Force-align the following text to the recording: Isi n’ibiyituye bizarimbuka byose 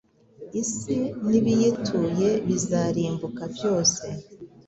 Isi 0.61 0.97
n’ibiyituye 1.29 2.29
bizarimbuka 2.47 3.43
byose 3.55 4.05